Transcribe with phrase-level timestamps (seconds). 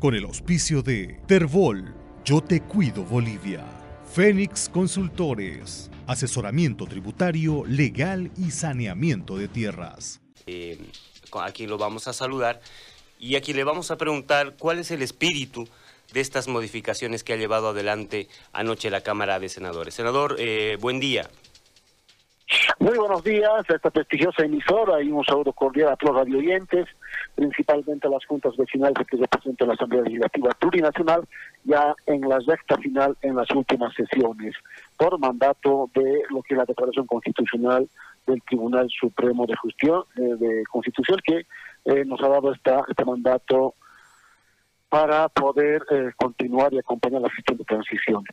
[0.00, 1.94] con el auspicio de Terbol,
[2.24, 3.62] Yo Te Cuido Bolivia,
[4.10, 10.22] Fénix Consultores, asesoramiento tributario, legal y saneamiento de tierras.
[10.46, 10.78] Eh,
[11.42, 12.62] aquí lo vamos a saludar
[13.18, 15.68] y aquí le vamos a preguntar cuál es el espíritu
[16.14, 19.94] de estas modificaciones que ha llevado adelante anoche la Cámara de Senadores.
[19.94, 21.28] Senador, eh, buen día.
[22.80, 26.88] Muy buenos días a esta prestigiosa emisora y un saludo cordial a todos los radioyentes,
[27.34, 31.22] principalmente a las juntas vecinales que representan la Asamblea Legislativa Plurinacional,
[31.64, 34.54] ya en la recta final en las últimas sesiones,
[34.96, 37.88] por mandato de lo que es la Declaración Constitucional
[38.26, 41.46] del Tribunal Supremo de Justicia, eh, de Constitución, que
[41.84, 43.74] eh, nos ha dado esta, este mandato
[44.88, 48.24] para poder eh, continuar y acompañar la gestión de transición.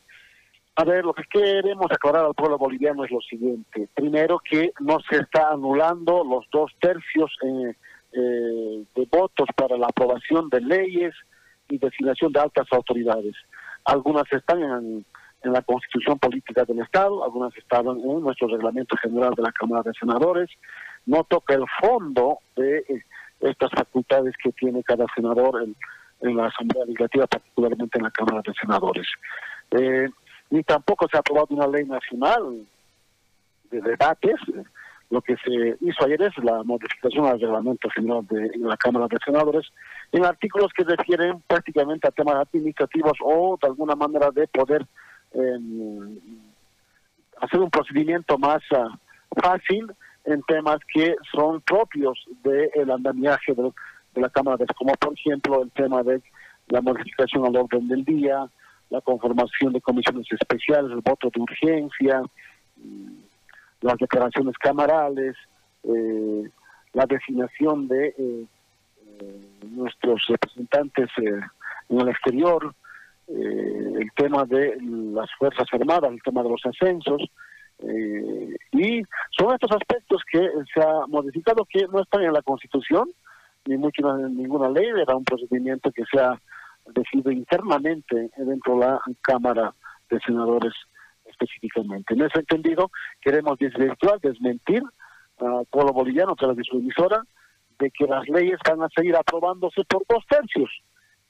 [0.80, 3.90] A ver, lo que queremos aclarar al pueblo boliviano es lo siguiente.
[3.96, 7.74] Primero, que no se está anulando los dos tercios eh,
[8.12, 11.16] eh, de votos para la aprobación de leyes
[11.68, 13.34] y designación de altas autoridades.
[13.86, 15.06] Algunas están en,
[15.52, 19.94] la Constitución Política del Estado, algunas están en nuestro Reglamento General de la Cámara de
[20.00, 20.50] Senadores.
[21.08, 23.04] No toca el fondo de eh,
[23.40, 25.76] estas facultades que tiene cada senador en,
[26.22, 29.08] en la Asamblea Legislativa, particularmente en la Cámara de Senadores.
[29.72, 30.08] Eh,
[30.50, 32.66] ni tampoco se ha aprobado una ley nacional
[33.70, 34.36] de debates.
[35.10, 39.18] Lo que se hizo ayer es la modificación al reglamento general de la Cámara de
[39.24, 39.66] Senadores
[40.12, 44.86] en artículos que refieren prácticamente a temas administrativos o de alguna manera de poder
[45.34, 46.20] em,
[47.40, 49.00] hacer un procedimiento más ah,
[49.42, 49.90] fácil
[50.26, 53.72] en temas que son propios del andamiaje de,
[54.14, 56.22] de la Cámara de como por ejemplo el tema de
[56.68, 58.50] la modificación al orden del día,
[58.90, 62.22] la conformación de comisiones especiales, el voto de urgencia,
[62.78, 63.28] mm,
[63.82, 65.36] las declaraciones camarales,
[65.84, 66.50] eh,
[66.94, 68.46] la designación de eh,
[69.20, 72.74] eh, nuestros representantes en el exterior,
[73.28, 77.22] el tema de las Fuerzas Armadas, el tema de los ascensos,
[78.72, 79.04] y
[79.38, 83.10] son estos aspectos que se ha modificado que no están en la Constitución,
[83.66, 86.40] ni mucho en ninguna ley, era un procedimiento que se ha
[86.94, 89.74] decidido internamente dentro de la Cámara
[90.10, 90.74] de Senadores
[91.26, 92.14] específicamente.
[92.14, 92.90] En ese entendido,
[93.22, 94.82] queremos desvirtuar, desmentir
[95.40, 96.64] al pueblo boliviano a través de
[97.80, 100.70] de que las leyes van a seguir aprobándose por dos tercios.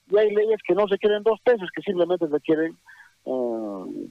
[0.09, 2.77] Y hay leyes que no requieren dos tercios, que simplemente requieren
[3.25, 4.07] uh,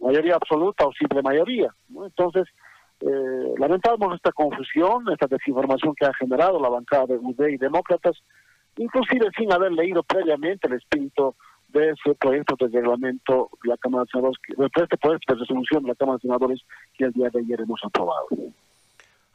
[0.00, 1.74] mayoría absoluta o simple mayoría.
[1.90, 2.46] Entonces,
[3.00, 8.16] eh, lamentamos esta confusión, esta desinformación que ha generado la bancada de UD y demócratas,
[8.76, 11.34] inclusive sin haber leído previamente el espíritu
[11.68, 15.82] de ese proyecto de reglamento de la Cámara de Senadores, de este proyecto de resolución
[15.82, 16.60] de la Cámara de Senadores
[16.96, 18.28] que el día de ayer hemos aprobado.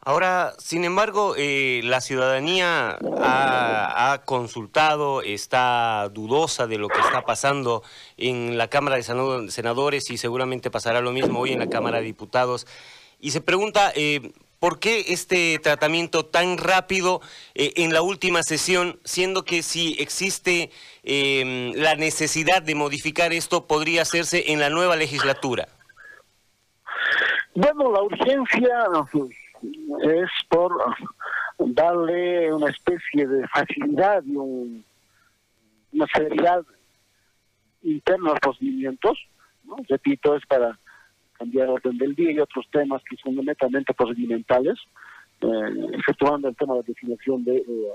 [0.03, 7.83] Ahora, sin embargo, eh, la ciudadanía ha, consultado, está dudosa de lo que está pasando
[8.17, 12.05] en la Cámara de Senadores y seguramente pasará lo mismo hoy en la Cámara de
[12.05, 12.65] Diputados.
[13.19, 17.19] Y se pregunta, eh, ¿Por qué este tratamiento tan rápido
[17.55, 20.69] eh, en la última sesión, siendo que si existe
[21.01, 25.67] em, la necesidad de modificar esto, podría hacerse en la nueva legislatura?
[27.55, 28.85] Bueno, la urgencia
[30.03, 30.71] es por
[31.57, 36.63] darle una especie de facilidad y una seriedad
[37.81, 39.17] interna a los procedimientos.
[39.89, 40.77] Repito, es para
[41.41, 44.77] cambiar orden del día y otros temas que son netamente procedimentales,
[45.41, 45.47] eh,
[45.93, 47.91] efectuando el tema de la definición de eh,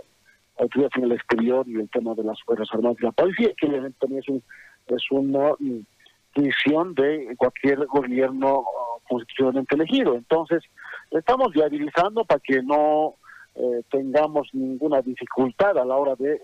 [0.59, 3.69] autoridad en el exterior y el tema de las Fuerzas Armadas y la Policía, que
[4.01, 4.43] también es, un,
[4.89, 5.53] es una
[6.35, 8.65] decisión de cualquier gobierno
[9.09, 10.17] constitucionalmente elegido.
[10.17, 10.65] Entonces,
[11.13, 13.15] estamos viabilizando para que no
[13.55, 16.41] eh, tengamos ninguna dificultad a la hora de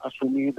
[0.00, 0.54] asumir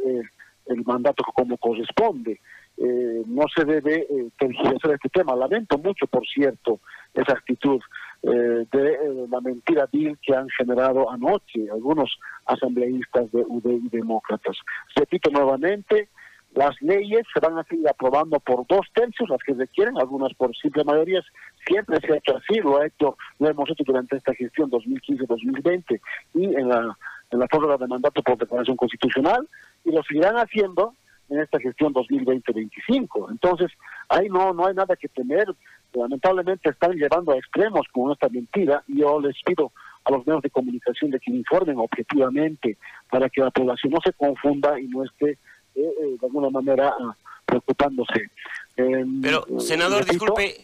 [0.65, 2.39] el mandato como corresponde.
[2.77, 5.35] Eh, no se debe eh, este tema.
[5.35, 6.79] Lamento mucho, por cierto,
[7.13, 7.79] esa actitud
[8.23, 13.89] eh, de eh, la mentira vil que han generado anoche algunos asambleístas de UD y
[13.89, 14.57] demócratas.
[14.95, 16.09] Repito nuevamente,
[16.55, 20.55] las leyes se van a seguir aprobando por dos tercios, las que requieren, algunas por
[20.55, 21.21] simple mayoría.
[21.67, 25.99] Siempre se ha hecho así, lo, ha hecho, lo hemos hecho durante esta gestión 2015-2020
[26.35, 26.97] y en la,
[27.29, 29.47] en la prórroga de mandato por declaración constitucional,
[29.83, 30.93] y lo seguirán haciendo
[31.33, 33.31] en esta gestión 2020-25.
[33.31, 33.71] Entonces,
[34.09, 35.47] ahí no, no hay nada que temer.
[35.93, 39.71] Lamentablemente están llevando a extremos con esta mentira y yo les pido
[40.05, 42.77] a los medios de comunicación de que informen objetivamente
[43.09, 45.37] para que la población no se confunda y no esté eh,
[45.75, 47.15] eh, de alguna manera ah,
[47.45, 48.29] preocupándose.
[48.75, 50.63] Em, Pero, senador, disculpe,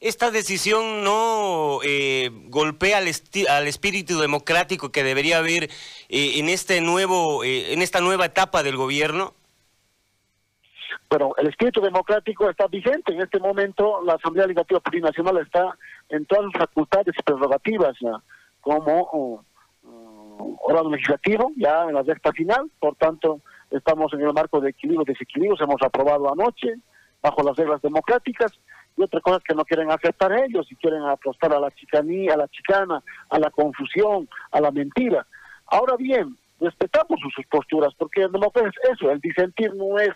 [0.00, 3.08] ¿esta decisión no eh, golpea al,
[3.48, 5.70] al, espíritu democrático que debería haber
[6.08, 9.34] en este nuevo, en esta nueva etapa del gobierno?
[11.08, 13.12] Pero el espíritu democrático está vigente.
[13.12, 15.76] En este momento la Asamblea Legislativa Plurinacional está
[16.08, 17.96] en todas las facultades y prerrogativas
[18.60, 19.44] como
[20.60, 23.40] órgano legislativo, ya en la recta final, por tanto
[23.70, 26.74] estamos en el marco de equilibrio y desequilibrios, hemos aprobado anoche
[27.22, 28.52] bajo las reglas democráticas
[28.96, 32.34] y otra cosa es que no quieren aceptar ellos y quieren apostar a la chicanía,
[32.34, 35.26] a la chicana, a la confusión, a la mentira.
[35.66, 40.12] Ahora bien, respetamos sus posturas porque en democracia es eso, el disentir no es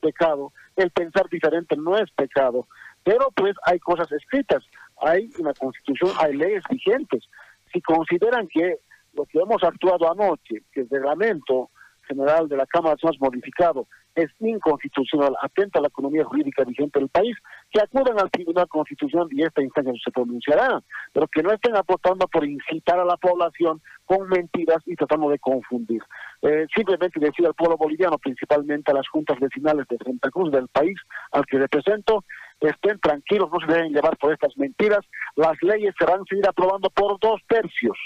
[0.00, 2.66] pecado, el pensar diferente no es pecado,
[3.04, 4.64] pero pues hay cosas escritas,
[5.00, 7.24] hay una constitución, hay leyes vigentes.
[7.72, 8.80] Si consideran que
[9.14, 11.70] lo que hemos actuado anoche, que el reglamento
[12.06, 17.08] general de la Cámara de modificado es inconstitucional, atenta a la economía jurídica vigente del
[17.08, 17.36] país,
[17.70, 22.26] que acudan al Tribunal Constitucional y esta instancia se pronunciará, pero que no estén apostando
[22.28, 26.02] por incitar a la población con mentiras y tratando de confundir.
[26.42, 30.68] Eh, simplemente decir al pueblo boliviano, principalmente a las juntas vecinales de Santa Cruz del
[30.68, 30.98] país
[31.32, 32.24] al que represento,
[32.60, 35.00] estén tranquilos, no se deben llevar por estas mentiras,
[35.36, 37.96] las leyes se van a seguir aprobando por dos tercios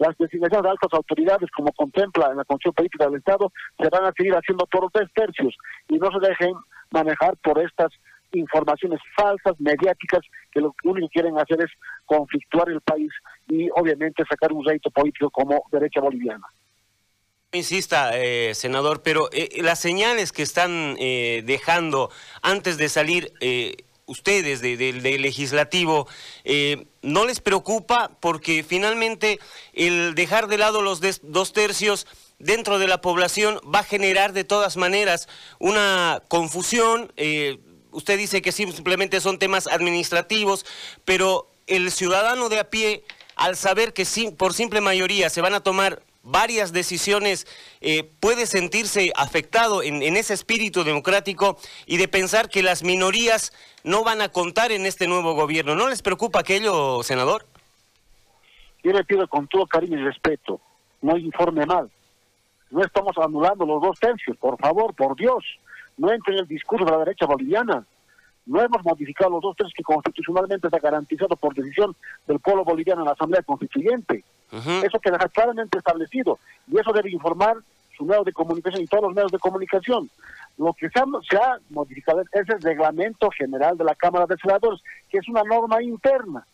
[0.00, 4.04] las designaciones de altas autoridades, como contempla en la Constitución Política del Estado, se van
[4.04, 5.54] a seguir haciendo por tres tercios
[5.88, 6.54] y no se dejen
[6.90, 7.92] manejar por estas
[8.32, 10.20] informaciones falsas, mediáticas,
[10.50, 11.70] que lo único que quieren hacer es
[12.06, 13.10] conflictuar el país
[13.46, 16.46] y obviamente sacar un rédito político como derecha boliviana.
[17.52, 22.10] Insista, eh, senador, pero eh, las señales que están eh, dejando
[22.42, 23.32] antes de salir
[24.10, 26.08] ustedes del legislativo,
[26.44, 28.10] eh, ¿no les preocupa?
[28.18, 29.38] Porque finalmente
[29.72, 32.08] el dejar de lado los dos tercios
[32.40, 35.28] dentro de la población va a generar de todas maneras
[35.60, 37.12] una confusión.
[37.16, 37.58] Eh,
[37.92, 40.66] usted dice que simplemente son temas administrativos,
[41.04, 43.04] pero el ciudadano de a pie,
[43.36, 44.04] al saber que
[44.36, 47.46] por simple mayoría se van a tomar varias decisiones,
[47.80, 51.56] eh, puede sentirse afectado en, ese espíritu democrático
[51.86, 53.52] y de pensar que las minorías
[53.84, 55.74] no van a contar en este nuevo gobierno.
[55.74, 57.46] ¿No les preocupa aquello, senador?
[58.82, 60.60] Yo le pido con todo cariño y respeto,
[61.02, 61.90] no informe mal.
[62.70, 65.44] No estamos anulando los dos tercios, por favor, por Dios.
[65.96, 67.84] No entre en el discurso de la derecha boliviana.
[68.46, 71.94] No hemos modificado los dos tercios que constitucionalmente está garantizado por decisión
[72.26, 74.24] del pueblo boliviano en la Asamblea Constituyente.
[74.52, 77.56] Eso queda claramente establecido y eso debe informar
[77.96, 80.10] su medio de comunicación y todos los medios de comunicación.
[80.56, 80.98] Lo que se
[81.36, 85.82] ha, modificado es el reglamento general de la Cámara de Senadores, que es una norma
[85.82, 86.44] interna,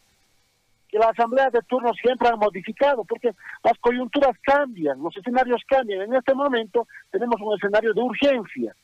[0.89, 3.31] que la Asamblea de turno siempre ha modificado, porque
[3.65, 6.03] las coyunturas cambian, los escenarios cambian.
[6.03, 8.75] En este momento tenemos un escenario de urgencia,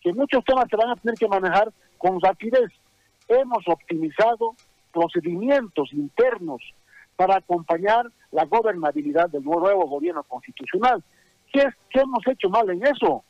[0.00, 2.70] que muchos temas se van a tener que manejar con rapidez.
[3.28, 4.54] Hemos optimizado
[4.92, 6.62] procedimientos internos
[7.16, 11.02] para acompañar la gobernabilidad del nuevo gobierno constitucional.
[11.52, 13.24] ¿Qué, ¿Qué, hemos hecho mal en eso?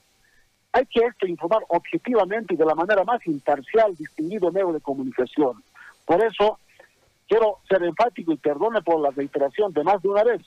[0.72, 5.62] Hay que esto informar objetivamente y de la manera más imparcial, distinguido medio de comunicación.
[6.06, 6.58] Por eso,
[7.28, 10.42] quiero ser enfático y perdone por la reiteración de más de una vez.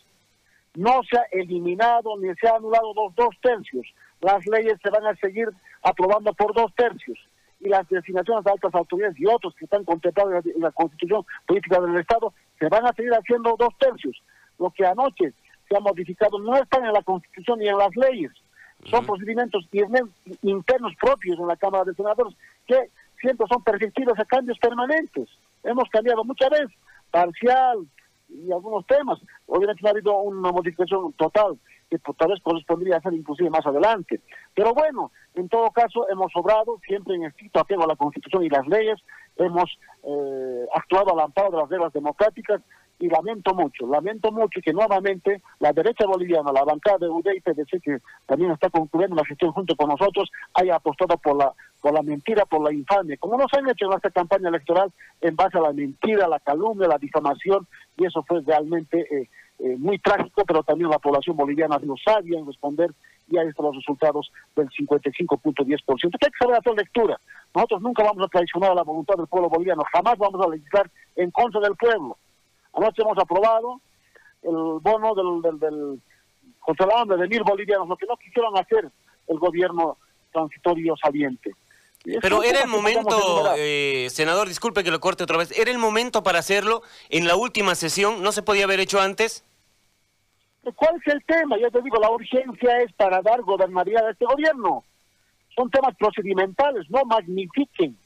[0.75, 3.87] No se ha eliminado ni se ha anulado los dos tercios.
[4.21, 5.49] Las leyes se van a seguir
[5.83, 7.17] aprobando por dos tercios
[7.59, 11.79] y las designaciones de altas autoridades y otros que están contemplados en la, Constitución Política
[11.79, 14.21] del Estado se van a seguir haciendo dos tercios.
[14.59, 15.33] Lo que anoche
[15.67, 18.31] se ha modificado no están en la Constitución ni en las leyes.
[18.89, 19.67] Son procedimientos
[20.41, 22.35] internos propios en la Cámara de Senadores
[22.67, 25.29] que siempre son perfectibles a cambios permanentes.
[25.63, 26.71] Hemos cambiado muchas veces,
[27.09, 27.87] parcial
[28.29, 29.19] y algunos temas.
[29.47, 31.57] Obviamente no ha habido una modificación total
[31.89, 34.21] que tal vez correspondría a ser inclusive más adelante.
[34.53, 38.49] Pero bueno, en todo caso hemos obrado siempre en estricto apego a la Constitución y
[38.49, 38.99] las leyes,
[39.37, 42.61] hemos eh, actuado al amparo de las reglas democráticas
[42.99, 47.41] y lamento mucho, lamento mucho que nuevamente la derecha boliviana, la bancada de UD y
[47.41, 51.51] PDC, que también está concluyendo la gestión junto con nosotros, haya apostado por la,
[51.81, 55.35] por la mentira, por la infamia, como nos han hecho en esta campaña electoral en
[55.35, 59.99] base a la mentira, la calumnia, la difamación, y eso fue realmente eh, eh, muy
[59.99, 62.91] trágico, pero también la población boliviana no sabía en responder
[63.27, 65.85] y ahí están los resultados del 55.10%.
[65.85, 67.19] Que hay que saber hacer lectura.
[67.53, 70.89] Nosotros nunca vamos a traicionar a la voluntad del pueblo boliviano, jamás vamos a legislar
[71.15, 72.17] en contra del pueblo.
[72.73, 73.81] Anoche hemos aprobado
[74.43, 76.01] el bono del, del,
[76.59, 78.89] contra la hambre de mil bolivianos, lo que no quisieron hacer
[79.27, 79.97] el gobierno
[80.31, 81.51] transitorio saliente.
[82.21, 86.21] Pero era el momento, eh, senador, disculpe que lo corte otra vez, ¿era el momento
[86.21, 88.21] para hacerlo en la última sesión?
[88.21, 89.43] ¿No se podía haber hecho antes?
[90.73, 91.57] ¿Cuál es el tema?
[91.57, 94.83] Yo te digo, la urgencia es para dar gobernabilidad a este gobierno.
[95.55, 97.97] Son temas procedimentales, no magnifiquen.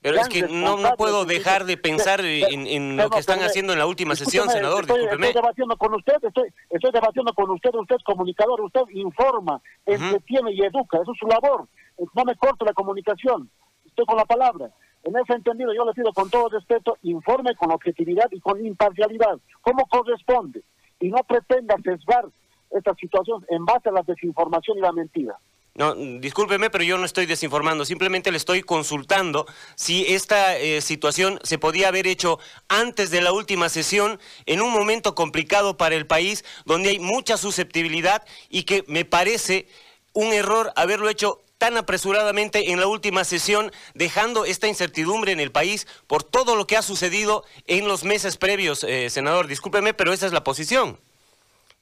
[0.00, 3.78] Pero es que no, no puedo dejar de pensar en, lo que están haciendo en
[3.78, 5.28] la última sesión, senador, estoy, discúlpeme.
[5.28, 10.52] Estoy debatiendo con usted, estoy, estoy debatiendo con usted, usted es comunicador, usted informa, entretiene
[10.52, 11.68] y educa, eso es su labor.
[12.14, 13.48] No me corto la comunicación,
[13.86, 14.70] estoy con la palabra.
[15.04, 19.38] En ese entendido yo le pido con todo respeto, informe con objetividad y con imparcialidad,
[19.60, 20.62] como corresponde,
[21.02, 22.26] y no pretenda sesgar
[22.70, 25.36] esta situación en base a la desinformación y la mentira.
[25.74, 31.40] No, discúlpeme, pero yo no estoy desinformando, simplemente le estoy consultando si esta eh, situación
[31.42, 36.06] se podía haber hecho antes de la última sesión, en un momento complicado para el
[36.06, 39.66] país, donde hay mucha susceptibilidad y que me parece
[40.12, 45.52] un error haberlo hecho tan apresuradamente en la última sesión, dejando esta incertidumbre en el
[45.52, 49.46] país por todo lo que ha sucedido en los meses previos, eh, senador.
[49.46, 50.98] Discúlpeme, pero esa es la posición.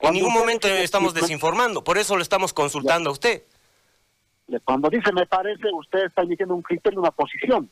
[0.01, 3.43] En ningún momento estamos desinformando, por eso lo estamos consultando a usted.
[4.65, 7.71] Cuando dice me parece, usted está emitiendo un criterio, una posición.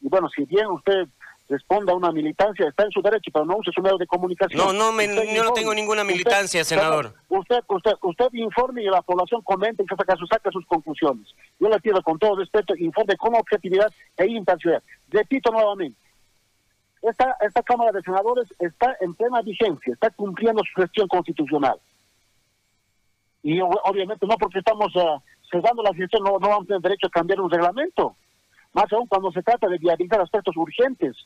[0.00, 1.08] Y bueno, si bien usted
[1.50, 4.56] responda a una militancia, está en su derecho, pero no use su medio de comunicación.
[4.56, 7.12] No, no, me, yo no tengo ninguna militancia, senador.
[7.28, 11.26] Usted, usted, usted informe y la población comente y saca, saca sus conclusiones.
[11.58, 14.82] Yo le pido con todo respeto, informe con objetividad e imparcialidad.
[15.08, 15.98] Repito nuevamente,
[17.02, 21.80] esta, esta Cámara de Senadores está en plena vigencia, está cumpliendo su gestión constitucional.
[23.42, 27.08] Y obviamente no porque estamos uh, cesando la gestión, no, no vamos a tener derecho
[27.08, 28.14] a cambiar un reglamento.
[28.72, 31.16] Más aún cuando se trata de viabilizar aspectos urgentes.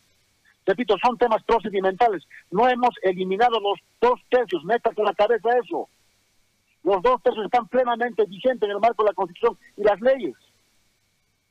[0.66, 2.22] Repito, son temas procedimentales.
[2.50, 5.88] No hemos eliminado los dos tercios, meta con la cabeza eso.
[6.82, 10.36] Los dos tercios están plenamente vigentes en el marco de la Constitución y las leyes.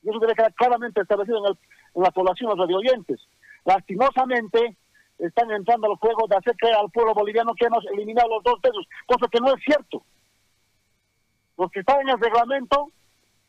[0.02, 3.20] Y eso debe quedar claramente establecido en, la población, los radio oyentes
[3.64, 4.76] lastimosamente
[5.18, 8.60] están entrando al juego de hacer creer al pueblo boliviano que hemos eliminado los dos
[8.60, 10.02] pesos, cosa que no es cierto.
[11.56, 12.90] Los que están en el reglamento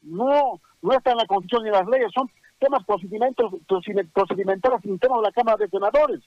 [0.04, 5.28] no, no están en la constitución ni en las leyes, son temas procedimentales, internos de
[5.28, 6.22] la Cámara de Senadores.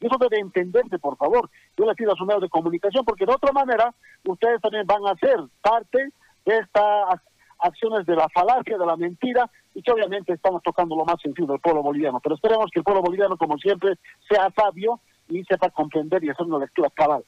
[0.00, 1.50] Y eso debe entenderse, por favor.
[1.76, 3.92] Yo les pido a su medio de comunicación, porque de otra manera
[4.24, 6.10] ustedes también van a ser parte
[6.44, 7.20] de estas
[7.58, 11.48] acciones de la falacia, de la mentira, y que obviamente estamos tocando lo más sencillo
[11.48, 12.20] del pueblo boliviano.
[12.20, 13.94] Pero esperemos que el pueblo boliviano, como siempre,
[14.28, 17.24] sea sabio y sepa comprender y hacer una lectura cabal.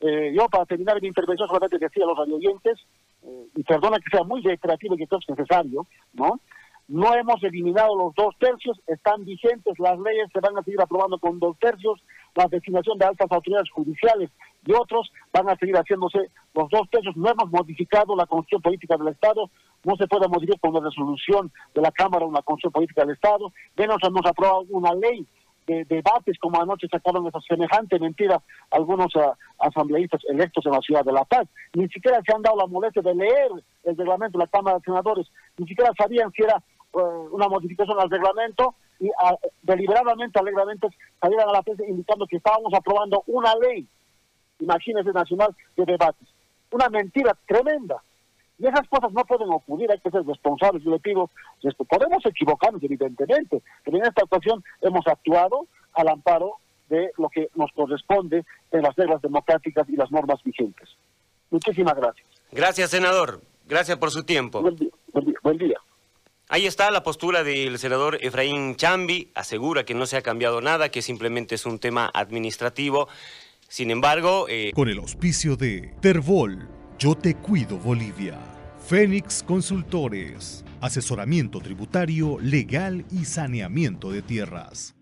[0.00, 2.78] Eh, yo, para terminar mi intervención, solamente decía a los radioyentes,
[3.22, 6.40] eh, y perdona que sea muy reiterativo y que es necesario, ¿no?
[6.88, 11.18] No hemos eliminado los dos tercios, están vigentes, las leyes se van a seguir aprobando
[11.18, 12.00] con dos tercios,
[12.34, 14.30] la designación de altas autoridades judiciales
[14.66, 16.18] y otros van a seguir haciéndose
[16.54, 17.16] los dos tercios.
[17.16, 19.50] No hemos modificado la constitución política del Estado,
[19.84, 23.52] no se puede modificar con la resolución de la Cámara una constitución política del Estado,
[23.76, 25.26] menos hemos aprobado una ley
[25.66, 31.04] de debates como anoche sacaron esa semejante mentira algunos uh, asambleístas electos en la ciudad
[31.04, 31.48] de La Paz.
[31.74, 33.50] Ni siquiera se han dado la molestia de leer
[33.84, 38.10] el reglamento de la Cámara de Senadores, ni siquiera sabían si era una modificación al
[38.10, 40.88] reglamento y uh, deliberadamente, alegremente
[41.20, 43.86] salieron a la prensa indicando que estábamos aprobando una ley,
[44.60, 46.28] imagínense, nacional de debates.
[46.70, 48.02] Una mentira tremenda.
[48.58, 50.84] Y esas cosas no pueden ocurrir, hay que ser responsables.
[50.84, 51.30] Yo le pido,
[51.88, 56.58] podemos equivocarnos evidentemente, pero en esta ocasión hemos actuado al amparo
[56.88, 60.88] de lo que nos corresponde en las reglas democráticas y las normas vigentes.
[61.50, 62.26] Muchísimas gracias.
[62.52, 63.40] Gracias, senador.
[63.66, 64.60] Gracias por su tiempo.
[64.60, 64.90] Buen día.
[65.42, 65.78] Buen día.
[66.52, 70.90] Ahí está la postura del senador Efraín Chambi, asegura que no se ha cambiado nada,
[70.90, 73.08] que simplemente es un tema administrativo.
[73.68, 74.44] Sin embargo...
[74.50, 74.70] Eh...
[74.74, 76.68] Con el auspicio de Terbol,
[76.98, 78.38] Yo Te Cuido Bolivia.
[78.86, 84.94] Fénix Consultores, asesoramiento tributario, legal y saneamiento de tierras.